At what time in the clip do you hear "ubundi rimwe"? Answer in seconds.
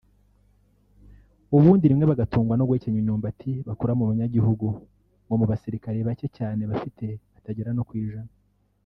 1.55-2.05